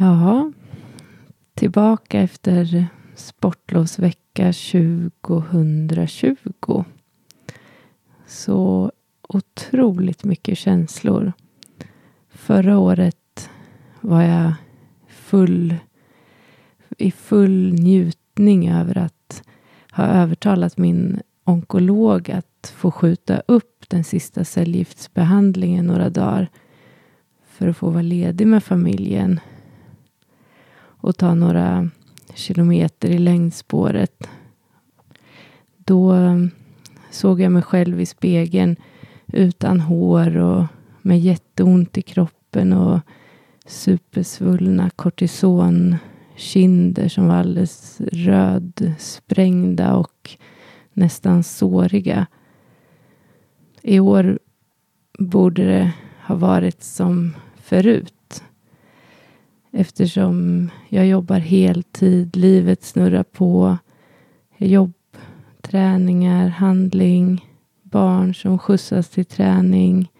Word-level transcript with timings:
Ja, 0.00 0.52
tillbaka 1.54 2.20
efter 2.20 2.86
sportlovsvecka 3.14 4.52
2020. 5.20 6.84
Så 8.26 8.92
otroligt 9.28 10.24
mycket 10.24 10.58
känslor. 10.58 11.32
Förra 12.28 12.78
året 12.78 13.50
var 14.00 14.22
jag 14.22 14.52
full 15.08 15.74
i 16.98 17.10
full 17.10 17.72
njutning 17.72 18.68
över 18.70 18.98
att 18.98 19.42
ha 19.92 20.04
övertalat 20.04 20.76
min 20.78 21.20
onkolog 21.44 22.30
att 22.30 22.74
få 22.76 22.90
skjuta 22.90 23.42
upp 23.46 23.84
den 23.88 24.04
sista 24.04 24.44
cellgiftsbehandlingen 24.44 25.86
några 25.86 26.10
dagar 26.10 26.48
för 27.46 27.68
att 27.68 27.76
få 27.76 27.90
vara 27.90 28.02
ledig 28.02 28.46
med 28.46 28.64
familjen 28.64 29.40
och 31.08 31.16
ta 31.16 31.34
några 31.34 31.90
kilometer 32.34 33.08
i 33.08 33.18
längdspåret. 33.18 34.28
Då 35.76 36.14
eh, 36.14 36.36
såg 37.10 37.40
jag 37.40 37.52
mig 37.52 37.62
själv 37.62 38.00
i 38.00 38.06
spegeln 38.06 38.76
utan 39.26 39.80
hår 39.80 40.36
och 40.36 40.64
med 41.02 41.20
jätteont 41.20 41.98
i 41.98 42.02
kroppen 42.02 42.72
och 42.72 43.00
supersvullna 43.66 44.90
kortisonkinder 44.90 47.08
som 47.08 47.28
var 47.28 47.34
alldeles 47.34 48.00
rödsprängda 48.00 49.94
och 49.94 50.30
nästan 50.92 51.42
såriga. 51.42 52.26
I 53.82 54.00
år 54.00 54.38
borde 55.18 55.64
det 55.64 55.92
ha 56.26 56.34
varit 56.34 56.82
som 56.82 57.34
förut. 57.56 58.17
Eftersom 59.80 60.70
jag 60.88 61.06
jobbar 61.06 61.38
heltid, 61.38 62.36
livet 62.36 62.84
snurrar 62.84 63.22
på. 63.22 63.78
Jobb, 64.56 64.94
träningar, 65.60 66.48
handling, 66.48 67.46
barn 67.82 68.34
som 68.34 68.58
skjutsas 68.58 69.08
till 69.08 69.24
träning 69.24 70.12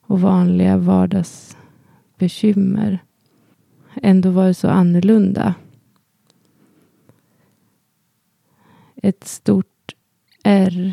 och 0.00 0.20
vanliga 0.20 0.76
vardagsbekymmer. 0.76 2.98
Ändå 4.02 4.30
var 4.30 4.46
det 4.46 4.54
så 4.54 4.68
annorlunda. 4.68 5.54
Ett 8.96 9.24
stort 9.24 9.94
R. 10.44 10.92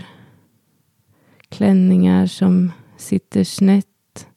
Klänningar 1.50 2.26
som 2.26 2.72
sitter 2.98 3.44
snett, 3.44 4.28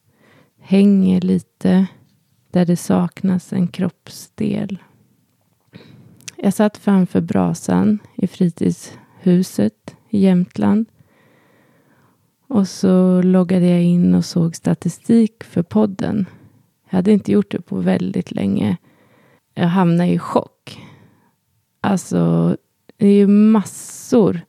hänger 0.59 1.21
lite 1.21 1.87
där 2.51 2.65
det 2.65 2.77
saknas 2.77 3.53
en 3.53 3.67
kroppsdel. 3.67 4.79
Jag 6.35 6.53
satt 6.53 6.77
framför 6.77 7.21
brasan 7.21 7.99
i 8.15 8.27
fritidshuset 8.27 9.95
i 10.09 10.19
Jämtland. 10.19 10.85
Och 12.47 12.67
så 12.67 13.21
loggade 13.21 13.67
jag 13.67 13.83
in 13.83 14.15
och 14.15 14.25
såg 14.25 14.55
statistik 14.55 15.43
för 15.43 15.63
podden. 15.63 16.25
Jag 16.89 16.97
hade 16.97 17.11
inte 17.11 17.31
gjort 17.31 17.51
det 17.51 17.61
på 17.61 17.75
väldigt 17.75 18.31
länge. 18.31 18.77
Jag 19.53 19.67
hamnade 19.67 20.09
i 20.09 20.19
chock. 20.19 20.79
Alltså, 21.81 22.57
det 22.97 23.07
är 23.07 23.13
ju 23.13 23.27
massor 23.27 24.41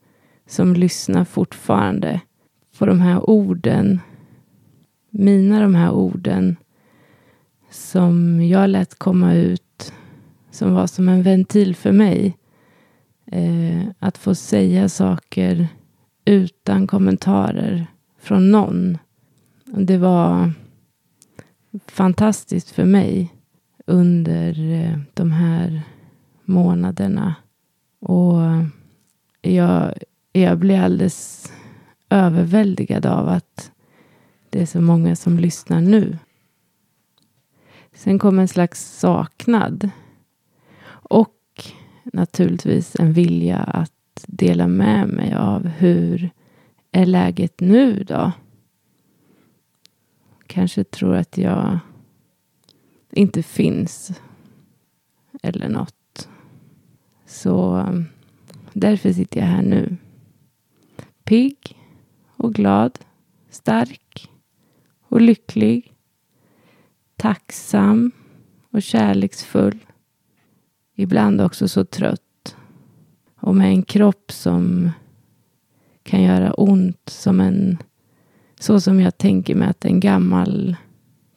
som 0.46 0.74
lyssnar 0.74 1.24
fortfarande 1.24 2.20
på 2.78 2.86
de 2.86 3.00
här 3.00 3.30
orden. 3.30 4.00
Mina 5.10 5.60
de 5.60 5.74
här 5.74 5.90
orden 5.90 6.56
som 7.70 8.42
jag 8.42 8.70
lät 8.70 8.98
komma 8.98 9.34
ut, 9.34 9.92
som 10.50 10.74
var 10.74 10.86
som 10.86 11.08
en 11.08 11.22
ventil 11.22 11.76
för 11.76 11.92
mig. 11.92 12.36
Eh, 13.26 13.82
att 13.98 14.18
få 14.18 14.34
säga 14.34 14.88
saker 14.88 15.68
utan 16.24 16.86
kommentarer 16.86 17.86
från 18.18 18.50
någon. 18.50 18.98
Det 19.64 19.98
var 19.98 20.52
fantastiskt 21.86 22.70
för 22.70 22.84
mig 22.84 23.34
under 23.86 24.72
eh, 24.72 24.98
de 25.14 25.30
här 25.30 25.82
månaderna. 26.44 27.34
Och 28.00 28.40
jag, 29.42 29.94
jag 30.32 30.58
blir 30.58 30.80
alldeles 30.80 31.52
överväldigad 32.08 33.06
av 33.06 33.28
att 33.28 33.72
det 34.50 34.62
är 34.62 34.66
så 34.66 34.80
många 34.80 35.16
som 35.16 35.38
lyssnar 35.38 35.80
nu. 35.80 36.18
Sen 38.00 38.18
kom 38.18 38.38
en 38.38 38.48
slags 38.48 38.98
saknad. 38.98 39.90
Och 40.86 41.64
naturligtvis 42.04 42.96
en 42.98 43.12
vilja 43.12 43.58
att 43.58 44.24
dela 44.26 44.68
med 44.68 45.08
mig 45.08 45.34
av 45.34 45.66
hur 45.66 46.30
är 46.92 47.06
läget 47.06 47.60
nu 47.60 48.04
då? 48.04 48.32
Kanske 50.46 50.84
tror 50.84 51.16
att 51.16 51.38
jag 51.38 51.78
inte 53.10 53.42
finns. 53.42 54.20
Eller 55.42 55.68
något. 55.68 56.28
Så 57.26 57.76
um, 57.76 58.06
därför 58.72 59.12
sitter 59.12 59.40
jag 59.40 59.46
här 59.46 59.62
nu. 59.62 59.96
Pigg 61.24 61.78
och 62.36 62.54
glad. 62.54 62.98
Stark 63.50 64.30
och 65.00 65.20
lycklig 65.20 65.94
tacksam 67.20 68.10
och 68.70 68.82
kärleksfull. 68.82 69.78
Ibland 70.96 71.40
också 71.40 71.68
så 71.68 71.84
trött. 71.84 72.56
Och 73.40 73.54
med 73.54 73.68
en 73.68 73.82
kropp 73.82 74.32
som 74.32 74.90
kan 76.02 76.22
göra 76.22 76.52
ont 76.52 77.08
som 77.08 77.40
en 77.40 77.78
så 78.60 78.80
som 78.80 79.00
jag 79.00 79.18
tänker 79.18 79.54
mig 79.54 79.68
att 79.68 79.84
en 79.84 80.00
gammal 80.00 80.76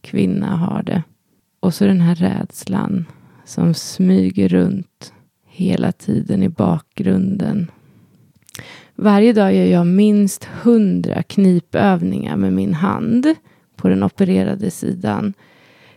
kvinna 0.02 0.56
har 0.56 0.84
det. 0.84 1.04
Och 1.60 1.74
så 1.74 1.86
den 1.86 2.02
här 2.02 2.16
rädslan 2.16 3.06
som 3.46 3.74
smyger 3.74 4.50
runt 4.50 5.14
hela 5.46 5.92
tiden 5.92 6.44
i 6.44 6.50
bakgrunden. 6.50 7.72
Varje 8.96 9.34
dag 9.34 9.56
gör 9.56 9.66
jag 9.66 9.88
minst 9.88 10.44
hundra 10.44 11.24
knipövningar 11.24 12.36
med 12.36 12.54
min 12.54 12.74
hand 12.74 13.36
på 13.76 13.90
den 13.90 14.04
opererade 14.04 14.72
sidan 14.72 15.34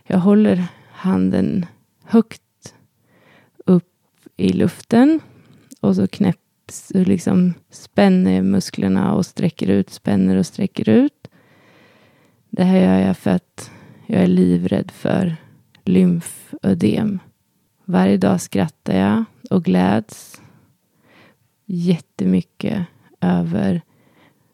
jag 0.07 0.19
håller 0.19 0.63
handen 0.91 1.65
högt 2.03 2.75
upp 3.65 3.93
i 4.37 4.53
luften 4.53 5.19
och 5.81 5.95
så 5.95 6.07
knäpps, 6.07 6.91
liksom 6.93 7.53
spänner 7.69 8.41
musklerna 8.41 9.13
och 9.13 9.25
sträcker 9.25 9.67
ut, 9.67 9.89
spänner 9.89 10.35
och 10.35 10.45
sträcker 10.45 10.89
ut. 10.89 11.27
Det 12.49 12.63
här 12.63 12.77
gör 12.77 13.07
jag 13.07 13.17
för 13.17 13.31
att 13.31 13.71
jag 14.05 14.21
är 14.21 14.27
livrädd 14.27 14.91
för 14.91 15.35
lymfödem. 15.85 17.19
Varje 17.85 18.17
dag 18.17 18.41
skrattar 18.41 18.97
jag 18.97 19.23
och 19.49 19.63
gläds 19.63 20.41
jättemycket 21.65 22.85
över 23.21 23.81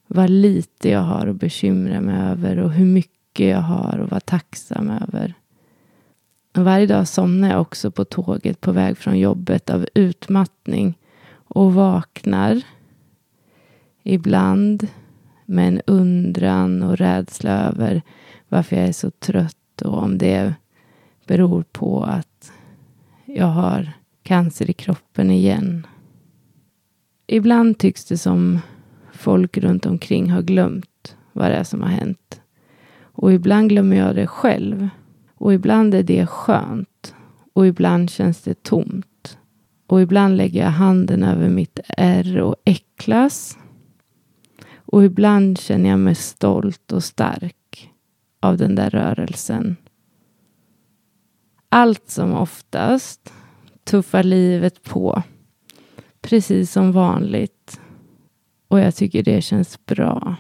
vad 0.08 0.30
lite 0.30 0.90
jag 0.90 1.02
har 1.02 1.28
att 1.28 1.36
bekymra 1.36 2.02
mig 2.02 2.32
över 2.32 2.60
och 2.60 2.72
hur 2.72 2.86
mycket 2.86 3.48
jag 3.48 3.62
har 3.62 4.00
att 4.00 4.12
vara 4.12 4.20
tacksam 4.20 4.90
över. 4.90 5.34
Varje 6.56 6.88
dag 6.88 7.08
somnar 7.08 7.50
jag 7.50 7.62
också 7.62 7.92
på 7.92 8.06
tåget 8.06 8.62
på 8.62 8.72
väg 8.72 8.98
från 8.98 9.20
jobbet 9.20 9.70
av 9.70 9.86
utmattning 9.94 10.98
och 11.32 11.74
vaknar 11.74 12.62
ibland 14.04 14.88
med 15.46 15.68
en 15.68 15.82
undran 15.88 16.84
och 16.84 16.98
rädsla 16.98 17.52
över 17.52 18.02
varför 18.50 18.76
jag 18.76 18.88
är 18.88 18.94
så 18.94 19.12
trött 19.12 19.82
och 19.82 20.04
om 20.04 20.18
det 20.18 20.54
beror 21.28 21.64
på 21.72 22.04
att 22.04 22.52
jag 23.26 23.48
har 23.48 23.92
cancer 24.24 24.70
i 24.70 24.74
kroppen 24.74 25.32
igen. 25.32 25.88
Ibland 27.28 27.78
tycks 27.78 28.06
det 28.06 28.18
som 28.18 28.60
folk 29.14 29.58
runt 29.58 29.86
omkring 29.86 30.32
har 30.32 30.42
glömt 30.42 31.16
vad 31.32 31.52
det 31.52 31.56
är 31.56 31.64
som 31.64 31.82
har 31.82 31.90
hänt. 31.90 32.42
Och 33.02 33.34
ibland 33.34 33.70
glömmer 33.70 33.96
jag 33.96 34.16
det 34.16 34.28
själv. 34.28 34.90
Och 35.44 35.54
ibland 35.54 35.94
är 35.94 36.04
det 36.04 36.28
skönt. 36.28 37.16
Och 37.54 37.68
ibland 37.68 38.10
känns 38.10 38.42
det 38.42 38.64
tomt. 38.64 39.38
Och 39.88 40.02
ibland 40.02 40.38
lägger 40.38 40.64
jag 40.64 40.72
handen 40.72 41.24
över 41.24 41.50
mitt 41.50 41.80
ärr 41.88 42.42
och 42.42 42.56
äcklas. 42.66 43.58
Och 44.76 45.04
ibland 45.04 45.60
känner 45.60 45.90
jag 45.90 46.00
mig 46.00 46.16
stolt 46.16 46.92
och 46.92 47.04
stark 47.04 47.92
av 48.40 48.58
den 48.58 48.76
där 48.76 48.90
rörelsen. 48.90 49.76
Allt 51.70 52.10
som 52.10 52.34
oftast 52.34 53.34
tuffar 53.84 54.24
livet 54.24 54.84
på. 54.84 55.24
Precis 56.22 56.72
som 56.72 56.92
vanligt. 56.92 57.82
Och 58.68 58.80
jag 58.80 58.96
tycker 58.96 59.24
det 59.24 59.42
känns 59.42 59.86
bra. 59.86 60.36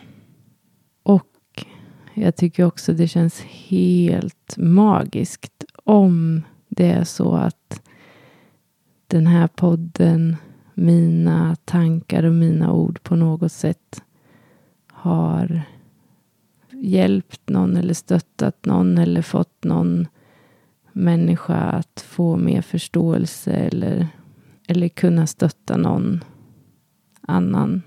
Jag 2.13 2.35
tycker 2.35 2.65
också 2.65 2.93
det 2.93 3.07
känns 3.07 3.41
helt 3.41 4.57
magiskt 4.57 5.63
om 5.83 6.41
det 6.69 6.91
är 6.91 7.03
så 7.03 7.35
att 7.35 7.81
den 9.07 9.27
här 9.27 9.47
podden, 9.47 10.35
mina 10.73 11.55
tankar 11.65 12.23
och 12.23 12.33
mina 12.33 12.73
ord 12.73 13.03
på 13.03 13.15
något 13.15 13.51
sätt 13.51 14.03
har 14.87 15.61
hjälpt 16.71 17.49
någon 17.49 17.77
eller 17.77 17.93
stöttat 17.93 18.65
någon 18.65 18.97
eller 18.97 19.21
fått 19.21 19.63
någon 19.63 20.07
människa 20.91 21.55
att 21.55 22.05
få 22.07 22.37
mer 22.37 22.61
förståelse 22.61 23.51
eller, 23.51 24.07
eller 24.67 24.89
kunna 24.89 25.27
stötta 25.27 25.77
någon 25.77 26.23
annan. 27.21 27.81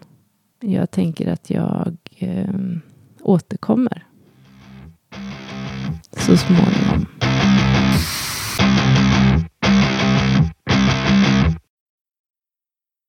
Jag 0.60 0.90
tänker 0.90 1.32
att 1.32 1.50
jag 1.50 1.96
eh, 2.18 2.54
återkommer 3.20 4.05
this 6.26 6.50
morning. 6.50 6.95